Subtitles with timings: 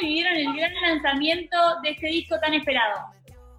[0.00, 3.06] vivieron el gran lanzamiento de este disco tan esperado?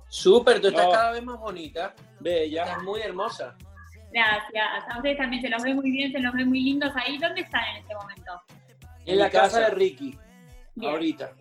[0.09, 0.91] Súper, tú estás Oh.
[0.91, 1.93] cada vez más bonita.
[2.19, 2.63] Bella.
[2.63, 3.55] Estás muy hermosa.
[4.11, 4.65] Gracias.
[4.89, 7.17] A ustedes también se los ve muy bien, se los ve muy lindos ahí.
[7.19, 8.41] ¿Dónde están en este momento?
[9.05, 10.17] En la casa de Ricky,
[10.75, 10.91] Bien.
[10.91, 11.31] ahorita.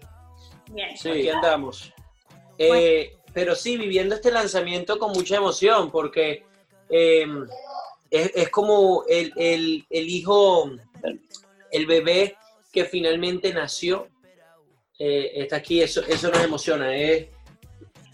[0.70, 0.96] Bien.
[0.96, 1.08] Sí.
[1.10, 1.92] Aquí andamos.
[2.58, 6.44] Eh, pero sí, viviendo este lanzamiento con mucha emoción, porque
[6.90, 7.26] eh,
[8.10, 10.70] es, es como el, el- el hijo,
[11.72, 12.36] el bebé
[12.72, 14.08] que finalmente nació,
[14.98, 16.94] eh, está aquí, eso, eso nos emociona.
[16.96, 17.29] Es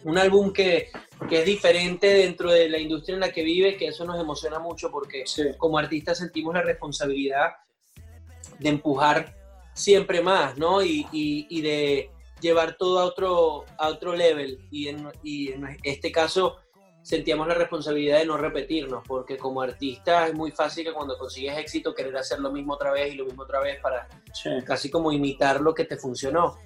[0.05, 0.91] un álbum que,
[1.29, 4.59] que es diferente dentro de la industria en la que vive, que eso nos emociona
[4.59, 5.43] mucho porque Sí.
[5.57, 7.53] como artistas sentimos la responsabilidad
[8.59, 9.35] de empujar
[9.73, 10.83] siempre más, ¿no?
[10.83, 14.59] Y, y- y de llevar todo a otro, a otro level.
[14.71, 16.57] Y en, y en este caso
[17.03, 21.57] sentíamos la responsabilidad de no repetirnos, porque como artista es muy fácil que cuando consigues
[21.59, 24.51] éxito querer hacer lo mismo otra vez y lo mismo otra vez para Sí.
[24.67, 26.57] casi como imitar lo que te funcionó.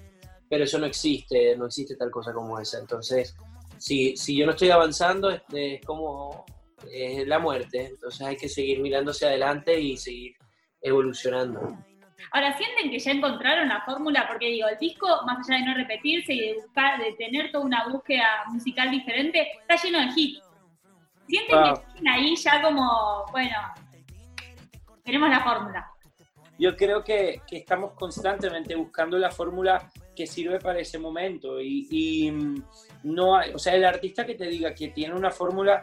[0.49, 2.79] Pero eso no existe, no existe tal cosa como esa.
[2.79, 3.35] Entonces,
[3.77, 6.45] si, si yo no estoy avanzando, es, es como
[6.91, 7.85] es la muerte.
[7.85, 10.35] Entonces hay que seguir mirando hacia adelante y seguir
[10.81, 11.77] evolucionando.
[12.31, 14.27] Ahora, ¿sienten que ya encontraron la fórmula?
[14.27, 17.63] Porque digo, el disco, más allá de no repetirse y de buscar, de tener toda
[17.65, 20.43] una búsqueda musical diferente, está lleno de hits.
[21.27, 21.73] ¿Sienten Ah.
[21.75, 23.55] que tienen ahí ya como, bueno,
[25.03, 25.91] tenemos la fórmula?
[26.57, 29.89] Yo creo que, que estamos constantemente buscando la fórmula
[30.27, 32.63] sirve para ese momento y, y, mm,
[33.03, 35.81] no hay, o sea, el artista que te diga que tiene una fórmula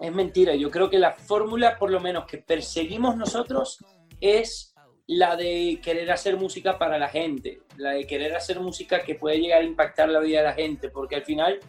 [0.00, 0.54] es mentira.
[0.54, 3.84] Yo creo que la fórmula, por lo menos que perseguimos nosotros,
[4.20, 4.74] es
[5.06, 9.38] la de querer hacer música para la gente, la de querer hacer música que puede
[9.38, 11.60] llegar a impactar la vida de la gente, porque al final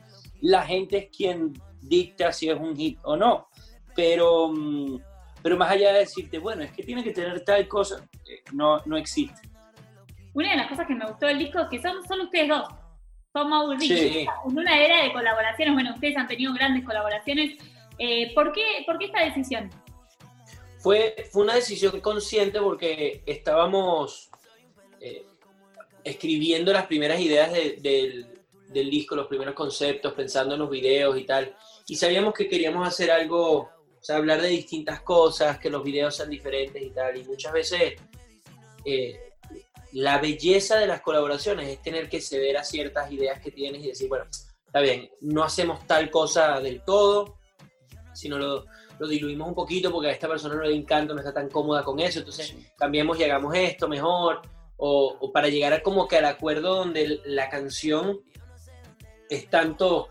[0.41, 3.47] la gente es quien dicta si es un hit o no.
[3.95, 4.99] Pero, mm,
[5.41, 8.79] pero más allá de decirte, bueno, es que tiene que tener tal cosa, eh, no,
[8.85, 9.41] no existe.
[10.37, 12.67] Una de las cosas que me gustó del disco es que son, son ustedes dos.
[13.33, 13.87] Son Mau y Ricky.
[13.97, 14.19] Sí.
[14.47, 17.55] En una era de colaboraciones, bueno, ustedes han tenido grandes colaboraciones.
[17.97, 19.71] Eh, ¿por, qué, ¿Por qué esta decisión?
[20.77, 24.29] Fue, fue una decisión consciente porque estábamos
[25.01, 25.25] eh,
[26.03, 28.27] escribiendo las primeras ideas de- del,
[28.69, 31.55] del disco, los primeros conceptos, pensando en los videos y tal.
[31.87, 33.69] Y sabíamos que queríamos hacer algo, o
[34.03, 37.17] sea, hablar de distintas cosas, que los videos sean diferentes y tal.
[37.17, 37.95] Y muchas veces
[38.85, 39.26] eh,
[39.93, 43.87] la belleza de las colaboraciones es tener que ceder a ciertas ideas que tienes y
[43.87, 44.25] decir, bueno,
[44.65, 47.37] está bien, no hacemos tal cosa del todo,
[48.13, 48.65] sino lo,
[48.99, 51.83] lo diluimos un poquito porque a esta persona no le encanta, no está tan cómoda
[51.83, 54.41] con eso, entonces cambiemos y hagamos esto mejor,
[54.77, 58.21] o, o para llegar a como que al acuerdo donde la canción
[59.29, 60.09] es tanto,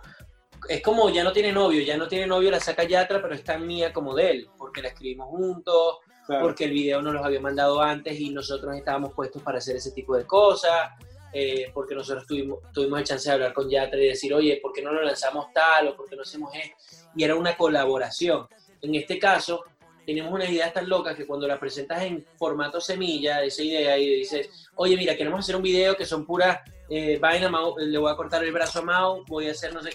[0.69, 3.44] es como ya no tiene novio, ya no tiene novio, la saca Yatra, pero es
[3.44, 7.41] tan mía como de él, porque la escribimos juntos, porque el video nos los había
[7.41, 10.91] mandado antes y nosotros estábamos puestos para hacer ese tipo de cosas,
[11.32, 14.72] eh, porque nosotros tuvimos, tuvimos el chance de hablar con Yatra y decir, oye, ¿por
[14.72, 17.06] qué no lo lanzamos tal o por qué no hacemos esto?
[17.15, 18.47] Y era una colaboración.
[18.82, 19.65] En este caso,
[20.05, 24.16] tenemos unas ideas tan locas que cuando las presentas en formato semilla, esa idea, y
[24.16, 28.10] dices, oye, mira, queremos hacer un video que son puras eh, vaina, Mau, le voy
[28.10, 29.91] a cortar el brazo a Mau, voy a hacer, no sé,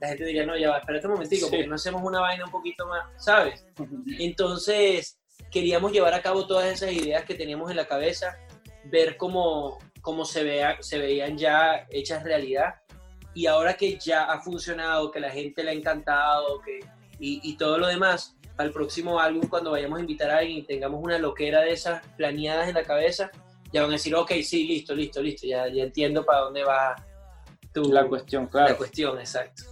[0.00, 1.50] la gente diría, no, ya va, espérate un momentico, Sí.
[1.50, 3.64] porque no hacemos una vaina un poquito más, ¿sabes?
[4.18, 5.18] Entonces,
[5.50, 8.36] queríamos llevar a cabo todas esas ideas que teníamos en la cabeza,
[8.84, 12.74] ver cómo, cómo se, vea, se veían ya hechas realidad.
[13.34, 16.80] Y ahora que ya ha funcionado, que la gente le ha encantado que,
[17.18, 20.62] y, y todo lo demás, al próximo álbum, cuando vayamos a invitar a alguien y
[20.62, 23.30] tengamos una loquera de esas planeadas en la cabeza,
[23.72, 26.96] ya van a decir, ok, sí, listo, listo, listo, ya, ya entiendo para dónde va
[27.74, 28.76] tu, La cuestión, la claro.
[28.78, 29.64] cuestión, exacto.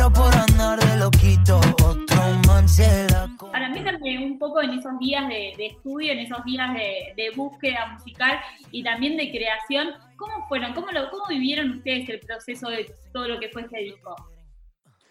[0.00, 4.70] Pero por andar de loquito, otro man se la co- Ahora, métanme un poco en
[4.70, 8.40] esos días de, de estudio, en esos días de, de búsqueda musical
[8.70, 9.90] y también de creación.
[10.16, 10.72] ¿Cómo fueron?
[10.72, 14.16] ¿Cómo, lo, ¿Cómo vivieron ustedes el proceso de todo lo que fue este disco?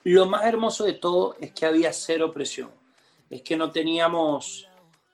[0.06, 2.72] Lo más hermoso de todo es que había cero presión.
[3.30, 4.68] Es que no teníamos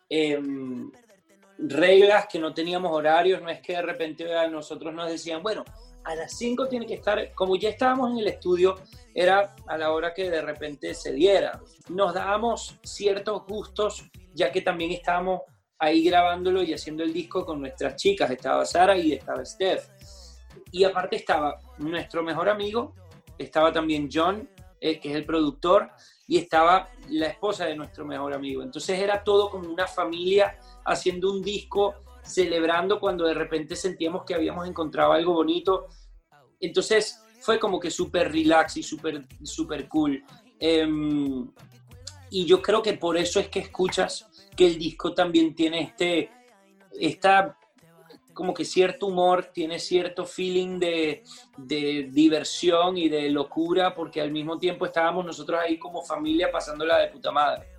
[0.08, 0.90] em,
[1.58, 3.42] reglas, que no teníamos horarios.
[3.42, 5.66] No es que de repente a nosotros nos decían, bueno,
[6.06, 8.76] a las 5 tiene que estar, como ya estábamos en el estudio,
[9.14, 11.60] era a la hora que de repente se diera.
[11.90, 14.04] Nos dábamos ciertos gustos,
[14.34, 15.42] ya que también estábamos
[15.80, 18.30] ahí grabándolo y haciendo el disco con nuestras chicas.
[18.30, 19.88] Estaba Sara y estaba Steph.
[20.72, 22.94] Y aparte estaba nuestro mejor amigo,
[23.38, 24.48] estaba también John,
[24.80, 25.90] eh, que es el productor,
[26.28, 28.62] y estaba la esposa de nuestro mejor amigo.
[28.62, 34.36] Entonces era todo como una familia haciendo un disco, celebrando cuando de repente sentíamos que
[34.36, 35.88] habíamos encontrado algo bonito.
[36.60, 40.24] Entonces fue como que súper relax y súper super cool.
[40.60, 41.48] Em,
[42.30, 46.30] y yo creo que por eso es que escuchas que el disco también tiene este,
[47.00, 47.58] esta
[48.34, 51.24] como que cierto humor, tiene cierto feeling de,
[51.58, 56.98] de, diversión y de locura, porque al mismo tiempo estábamos nosotros ahí como familia pasándola
[56.98, 57.75] de puta madre.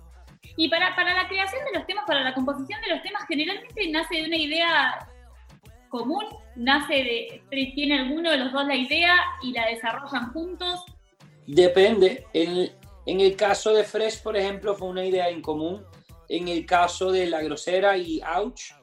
[0.55, 3.89] Y para, para la creación de los temas, para la composición de los temas, generalmente
[3.89, 5.07] nace de una idea
[5.89, 10.83] común, nace de, tiene alguno de los dos la idea y la desarrollan juntos.
[11.45, 12.25] Depende.
[12.33, 12.71] En,
[13.05, 15.85] en el caso de Fresh, por ejemplo, fue una idea en común.
[16.29, 18.73] En el caso de La Grosera y Ouch,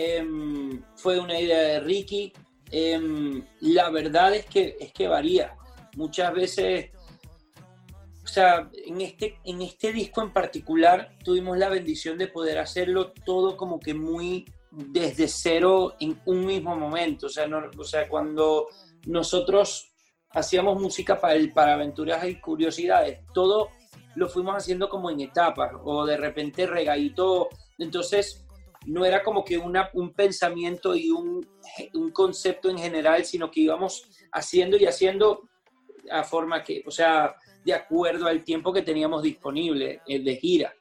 [0.00, 2.32] Em, fue una idea de Ricky.
[2.70, 5.56] Em, la verdad es que, es que varía.
[5.96, 6.90] Muchas veces,
[8.28, 13.12] o sea, en este, en este disco en particular tuvimos la bendición de poder hacerlo
[13.24, 17.24] todo como que muy desde cero en un mismo momento.
[17.24, 17.48] O sea,
[17.78, 18.66] o sea cuando
[19.06, 19.94] nosotros
[20.28, 23.70] hacíamos música para, el, para aventuras y curiosidades, todo
[24.14, 27.48] lo fuimos haciendo como en etapas o de repente regadito.
[27.78, 28.44] Entonces,
[28.84, 31.48] no era como que una, un pensamiento y un,
[31.94, 35.48] un, concepto en general, sino que íbamos haciendo y haciendo
[36.10, 37.34] a forma que, o sea,
[37.64, 40.72] de acuerdo al tiempo que teníamos disponible eh, de gira.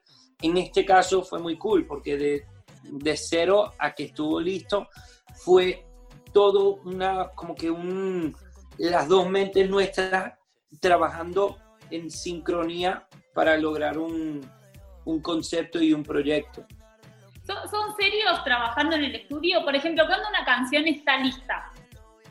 [0.41, 4.87] En este caso fue muy cool porque de, cero a que estuvo listo
[5.35, 5.85] fue
[6.31, 8.35] todo una, como que un,
[8.77, 10.33] las dos mentes nuestras
[10.79, 11.57] trabajando
[11.89, 14.41] en sincronía para lograr un,
[15.05, 16.65] un concepto y un proyecto.
[17.47, 19.63] ¿Son, serios trabajando en el estudio?
[19.63, 21.66] Por ejemplo, cuando una canción está lista,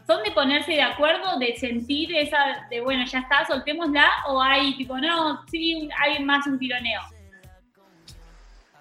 [0.06, 4.08] ¿son de ponerse de acuerdo, de sentir esa, de bueno, ya está, soltémosla?
[4.28, 7.00] ¿O hay tipo, no, sí, hay más un tironeo?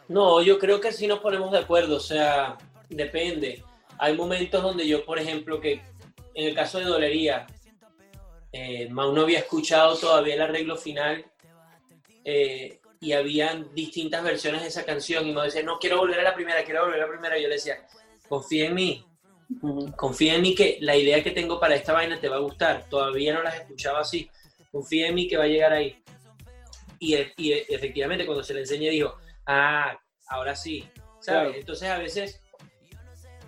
[0.07, 2.57] No, yo creo que sí nos ponemos de acuerdo, o sea,
[2.89, 3.63] depende.
[3.97, 5.81] Hay momentos donde yo, por ejemplo, que
[6.35, 7.47] en el caso de Dolería,
[8.51, 11.25] eh, no había escuchado todavía el arreglo final
[12.23, 16.23] eh, y habían distintas versiones de esa canción y me decía, no quiero volver a
[16.23, 17.37] la primera, quiero volver a la primera.
[17.37, 17.85] Y yo le decía,
[18.29, 19.05] confía en mí,
[19.95, 22.85] confía en mí que la idea que tengo para esta vaina te va a gustar.
[22.89, 24.29] Todavía no las escuchaba así,
[24.71, 26.01] confía en mí que va a llegar ahí.
[26.99, 29.15] Y, y efectivamente cuando se le enseñé dijo,
[29.45, 29.97] ah,
[30.27, 30.87] ahora sí,
[31.19, 31.57] ¿sabes?
[31.57, 32.41] Entonces a veces,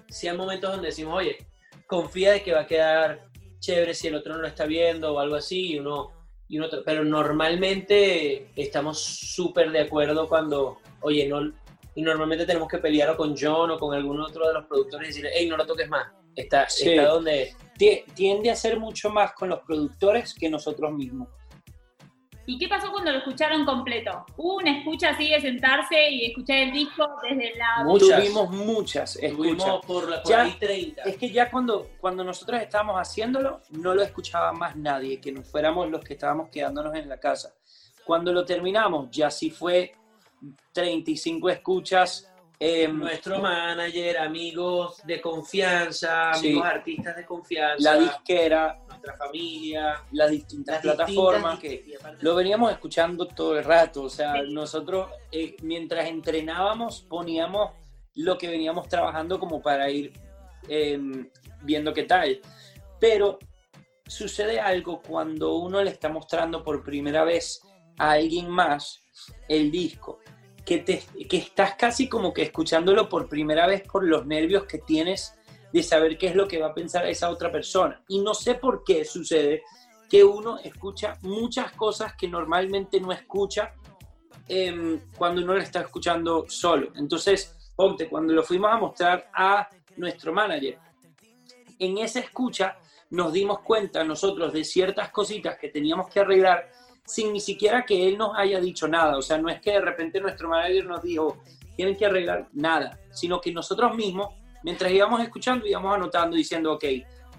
[0.10, 1.46] si hay momentos donde decimos, oye,
[1.88, 3.28] confía de que va a quedar
[3.60, 6.12] chévere si el otro no lo está viendo o algo así, y uno
[6.50, 11.52] y pero normalmente estamos súper de acuerdo cuando, oye, no,
[11.98, 15.08] y normalmente tenemos que pelear o con John o con algún otro de los productores
[15.08, 16.06] y decirle, hey, no lo toques más,
[16.36, 17.56] está, está donde...
[18.14, 21.28] Tiende a ser mucho más con los productores que nosotros mismos.
[22.46, 24.26] ¿Y qué pasó cuando lo escucharon completo?
[24.36, 27.84] ¿Hubo una escucha así de sentarse y escuchar el disco desde la...
[27.84, 28.20] Muchas.
[28.20, 29.80] Tuvimos muchas escuchas.
[29.88, 31.02] por, la, 30.
[31.02, 35.50] Es que ya cuando, cuando nosotros estábamos haciéndolo, no lo escuchaba más nadie, que nos
[35.50, 37.56] fuéramos los que estábamos quedándonos en la casa.
[38.06, 39.94] Cuando lo terminamos, ya sí fue
[40.74, 42.28] 35 escuchas
[42.60, 47.94] Em, Nuestro manager, amigos de confianza, amigos artistas de confianza.
[47.94, 48.80] La disquera.
[48.88, 50.04] Nuestra familia.
[50.12, 54.04] Las distintas plataformas que lo veníamos escuchando todo el rato.
[54.04, 57.74] O sea, nosotros eh, mientras entrenábamos poníamos
[58.16, 60.13] lo que veníamos trabajando como para ir
[60.68, 61.30] em,
[61.62, 62.42] viendo qué tal.
[63.00, 63.38] Pero
[64.07, 67.62] sucede algo cuando uno le está mostrando por primera vez
[68.00, 69.04] a alguien más
[69.48, 70.19] el disco
[70.68, 74.80] que, te, que estás casi como que escuchándolo por primera vez por los nervios que
[74.80, 75.34] tienes
[75.72, 78.03] de saber qué es lo que va a pensar esa otra persona.
[78.10, 79.63] Y no sé por qué sucede
[80.10, 83.75] que uno escucha muchas cosas que normalmente no escucha
[84.50, 86.91] em, cuando uno lo está escuchando solo.
[86.98, 90.80] Entonces, ponte, cuando lo fuimos a mostrar a nuestro manager,
[91.80, 92.77] en esa escucha
[93.12, 96.70] nos dimos cuenta nosotros de ciertas cositas que teníamos que arreglar
[97.08, 99.18] sin ni siquiera que él nos haya dicho nada.
[99.18, 101.42] O sea, no es que de repente nuestro manager nos dijo,
[101.76, 106.84] tienen que arreglar nada, sino que nosotros mismos, mientras íbamos escuchando, íbamos anotando, diciendo, ok,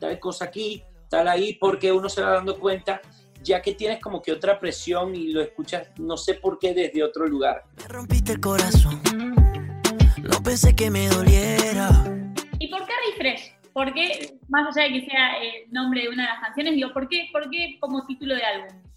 [0.00, 3.00] tal cosa aquí, tal ahí, porque uno se va dando cuenta,
[3.42, 7.04] ya que tienes como que otra presión y lo escuchas, no sé por qué, desde
[7.04, 7.64] otro lugar.
[7.76, 9.02] Me rompiste el corazón,
[10.22, 11.90] no pensé que me doliera.
[12.58, 13.52] ¿Y por qué Refresh?
[13.72, 16.92] ¿Por qué, más allá de que sea el nombre de una de las canciones, digo,
[16.92, 18.87] ¿por qué, por qué como título de álbum?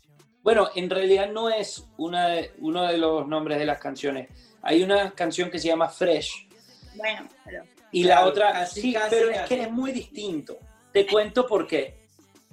[0.44, 4.30] Bueno, en realidad no es una uno de los nombres de las canciones.
[4.62, 6.48] Hay una canción que se llama Fresh.
[6.96, 7.64] Bueno, pero...
[7.92, 10.58] Y la otra, sí, pero es que es muy distinto.
[10.94, 12.00] Te cuento por qué.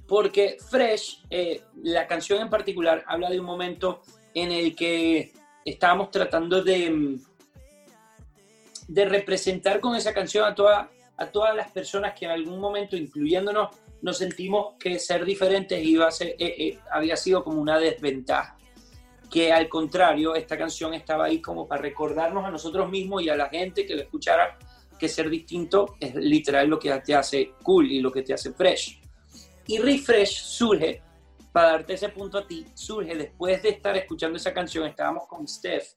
[0.06, 4.02] Porque Fresh, eh, la canción en particular, habla de un momento
[4.34, 5.32] en el que
[5.64, 7.18] estábamos tratando de,
[8.88, 12.96] de representar con esa canción a, toda, a todas las personas que en algún momento,
[12.96, 13.68] incluyéndonos,
[14.02, 18.56] nos sentimos que ser diferentes iba a ser, eh, eh, había sido como una desventaja.
[19.30, 23.36] Que al contrario, esta canción estaba ahí como para recordarnos a nosotros mismos y a
[23.36, 24.58] la gente que lo escuchara
[24.98, 28.52] que ser distinto es literal lo que te hace cool y lo que te hace
[28.52, 29.00] fresh.
[29.66, 31.02] Y Refresh surge,
[31.52, 35.46] para darte ese punto a ti, surge después de estar escuchando esa canción, estábamos con
[35.46, 35.92] Steph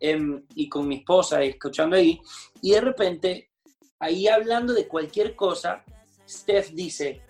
[0.00, 2.20] em, y con mi esposa escuchando ahí,
[2.62, 3.50] y de repente,
[3.98, 5.84] ahí hablando de cualquier cosa,
[6.28, 7.22] Steph dice,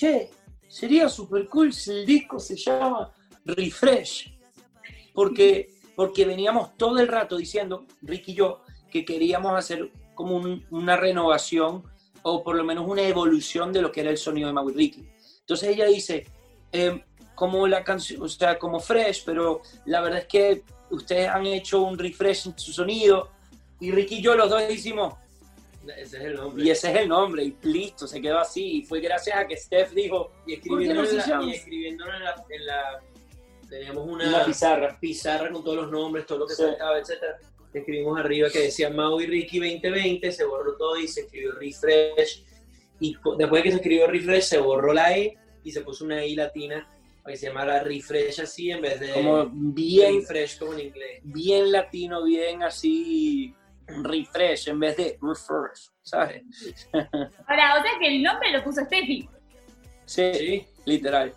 [0.00, 0.30] che,
[0.66, 3.12] sería super cool si el disco se llama
[3.44, 4.32] Refresh,
[5.12, 10.64] porque, porque veníamos todo el rato diciendo, Ricky y yo, que queríamos hacer como un-
[10.70, 11.82] una renovación
[12.22, 15.06] o por lo menos una evolución de lo que era el sonido de Maui Ricky.
[15.40, 16.26] Entonces ella dice,
[16.72, 17.02] em,
[17.34, 21.82] como la canción, o sea, como fresh, pero la verdad es que ustedes han hecho
[21.82, 23.30] un refresh en su sonido
[23.80, 25.14] y Ricky y yo los dos hicimos,
[25.96, 26.64] Ese es el nombre.
[26.64, 28.78] y ese es el nombre, y listo, se quedó así.
[28.78, 31.44] Y fue gracias a que Steph dijo, Y ¿Por qué no escribiéndolo, se en la,
[31.44, 33.00] y escribiéndolo en la, en la-
[33.68, 34.98] Teníamos una, una pizarra.
[35.00, 36.62] pizarra con todos los nombres, todo lo que Sí.
[36.64, 37.38] faltaba, etcétera.
[37.72, 42.44] Escribimos arriba que decía Mau y Ricky 2020, se borró todo y se escribió refresh.
[42.98, 46.24] Y después de que se escribió refresh, se borró la E y se puso una
[46.24, 46.86] I latina
[47.22, 51.20] para que se llamara refresh así en vez de Como bien, refresh como en inglés.
[51.22, 53.54] bien latino, bien así,
[54.02, 56.42] refresh en vez de refresh, ¿sabes?
[57.46, 59.28] Ahora, o sea que el nombre lo puso Steffi.
[60.04, 60.66] Sí, Sí.
[60.86, 61.32] literal.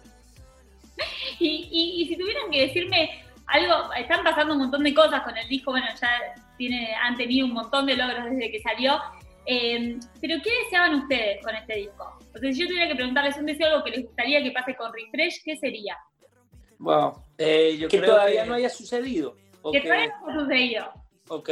[1.40, 5.36] Y, y- y si tuvieran que decirme algo, están pasando un montón de cosas con
[5.38, 6.10] el disco, bueno, ya
[6.58, 9.00] tiene, han tenido un montón de logros desde que salió.
[9.46, 12.18] eh, pero ¿qué deseaban ustedes con este disco?
[12.34, 14.74] O sea, si yo tuviera que preguntarles un deseo, algo que les gustaría que pase
[14.76, 15.98] con Refresh, ¿qué sería?
[16.80, 17.22] Wow.
[17.38, 19.36] Eh, yo Que creo todavía que- no haya sucedido.
[19.72, 20.94] Que todavía no ha sucedido.
[21.28, 21.50] ok.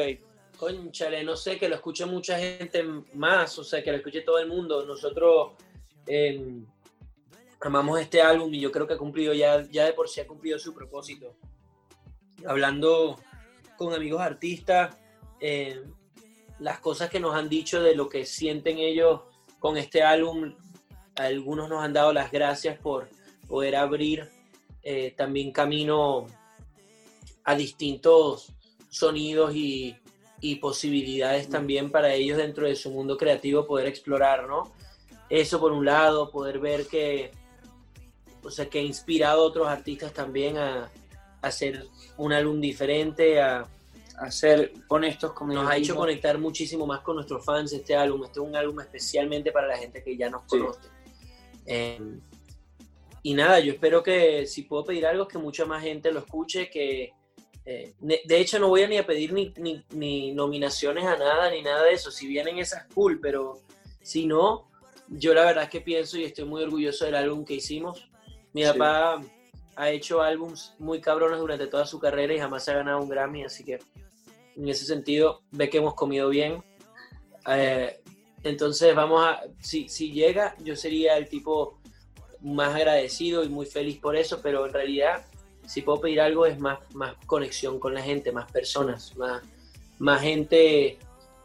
[0.62, 2.84] Conchale, no sé, que lo escuche mucha gente
[3.16, 4.86] más, o sea, que lo escuche todo el mundo.
[4.86, 5.54] Nosotros
[6.06, 6.62] eh,
[7.62, 10.28] amamos este álbum y yo creo que ha cumplido ya, ya de por sí ha
[10.28, 11.36] cumplido su propósito.
[12.46, 13.20] Hablando
[13.76, 14.96] con amigos artistas,
[15.40, 15.82] eh,
[16.60, 19.22] las cosas que nos han dicho de lo que sienten ellos
[19.58, 20.54] con este álbum,
[21.16, 23.10] algunos nos han dado las gracias por
[23.48, 24.30] poder abrir
[24.84, 26.28] eh, también camino
[27.46, 28.54] a distintos
[28.92, 29.98] sonidos y,
[30.42, 34.74] y posibilidades también para ellos dentro de su mundo creativo poder explorar, ¿no?
[35.30, 37.32] Eso por un lado, poder ver que,
[38.44, 40.86] o sea, que ha inspirado a otros artistas también a,
[41.42, 41.86] a hacer
[42.18, 43.66] un álbum diferente, a,
[44.18, 48.24] A ser honestos con nos ha hecho conectar muchísimo más con nuestros fans este álbum.
[48.24, 50.60] Este es un álbum especialmente para la gente que ya nos Sí.
[50.60, 50.90] conoce.
[51.66, 52.00] Eh,
[53.24, 56.70] y nada, yo espero que si puedo pedir algo, que mucha más gente lo escuche,
[56.70, 57.14] que
[57.66, 61.50] eh, de hecho no voy a ni a pedir ni, ni- ni nominaciones a nada,
[61.52, 62.10] ni nada de eso.
[62.12, 63.60] Si vienen esas, cool, pero
[64.02, 64.68] si no,
[65.10, 68.10] yo la verdad es que pienso y estoy muy orgulloso del álbum que hicimos.
[68.54, 68.70] Mi Sí.
[68.72, 69.22] papá
[69.76, 73.44] ha hecho álbums muy cabrones durante toda su carrera y jamás ha ganado un Grammy,
[73.44, 73.80] así que
[74.58, 76.64] en ese sentido ve que hemos comido bien.
[77.48, 78.00] Eh,
[78.44, 81.80] entonces vamos a, si, si llega, yo sería el tipo
[82.42, 85.26] más agradecido y muy feliz por eso, pero en realidad
[85.66, 89.42] si puedo pedir algo es más, más conexión con la gente, más personas, más,
[90.00, 90.98] más gente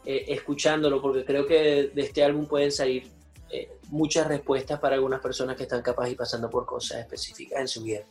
[0.05, 3.11] eh, escuchándolo, porque creo que de este álbum pueden salir
[3.49, 7.67] eh, muchas respuestas para algunas personas que están capaz y pasando por cosas específicas en
[7.67, 8.01] su vida.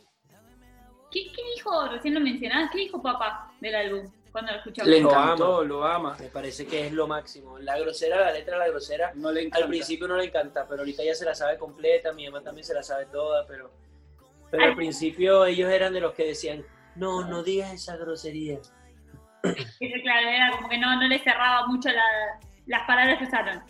[1.11, 4.89] ¿Qué, qué dijo, recién lo mencionabas, qué dijo papá del álbum cuando lo escuchamos?
[4.89, 6.17] Le Lo encantó, lo ama.
[6.19, 7.57] Me parece que es lo máximo.
[7.59, 9.65] La grosera, la letra, la grosera, No le encanta.
[9.65, 12.65] Al principio no le encanta, pero ahorita ya se la sabe completa, mi mamá también
[12.65, 13.71] se la sabe toda, pero,
[14.51, 16.63] pero al principio ellos eran de los que decían,
[16.95, 18.59] no, no digas esa grosería.
[19.43, 23.61] Que, Claro, era como que no, no le cerraba mucho la- las palabras que usaron.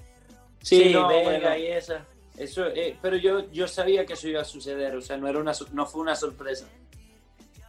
[0.62, 1.58] Sí, no, verga bueno.
[1.58, 2.06] y esa.
[2.38, 5.40] Eso, eh, pero yo, yo sabía que eso iba a suceder, o sea, no, era
[5.40, 6.68] una, no fue una sorpresa.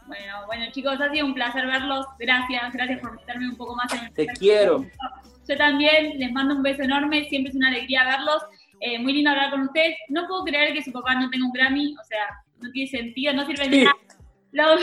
[0.05, 2.05] Bueno, bueno chicos, ha sido un placer verlos.
[2.17, 4.85] Gracias, gracias por meterme un poco más en el Te quiero.
[5.47, 8.43] Yo también les mando un beso enorme, siempre es una alegría verlos.
[8.81, 9.97] Eh, muy lindo hablar con ustedes.
[10.09, 12.27] No puedo creer que su papá no tenga un Grammy, o sea,
[12.61, 13.83] no tiene sentido, no sirve de Sí.
[13.83, 13.97] nada.
[14.51, 14.81] Los,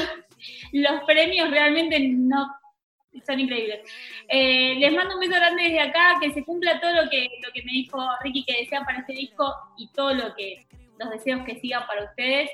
[0.73, 2.55] los premios realmente no
[3.27, 3.81] son increíbles.
[4.29, 7.51] Eh, les mando un beso grande desde acá, que se cumpla todo lo que, lo
[7.53, 10.67] que me dijo Ricky que desean para este disco y todo lo que
[10.99, 12.51] los deseos que sigan para ustedes.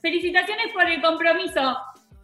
[0.00, 1.78] Felicitaciones por el compromiso,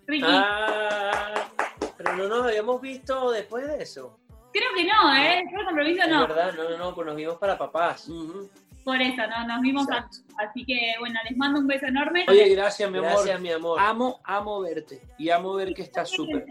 [0.06, 0.26] Ricky.
[0.28, 1.48] Ah,
[1.96, 4.18] pero no nos habíamos visto después de eso.
[4.52, 5.42] Creo que no, ¿eh?
[5.42, 6.20] Después del compromiso Es no.
[6.28, 8.08] verdad, no, no, no, pues nos vimos para papás.
[8.08, 8.50] Ujú.
[8.88, 9.46] Por eso, ¿no?
[9.46, 10.24] Nos vimos antes.
[10.38, 12.24] Así que, bueno, les mando un beso enorme.
[12.26, 13.10] Oye, gracias, mi amor.
[13.10, 13.78] Gracias, mi amor.
[13.78, 15.02] Amo, amo verte.
[15.18, 16.46] Y amo ver que estás súper.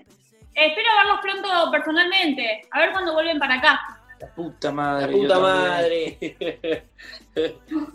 [0.54, 2.62] Espero verlos pronto personalmente.
[2.70, 3.80] A ver cuándo vuelven para acá.
[4.20, 5.14] La puta La madre.
[5.14, 6.88] yo puta madre.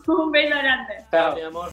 [0.09, 1.05] Un beso grande.
[1.09, 1.37] Chao.
[1.37, 1.71] mi amor.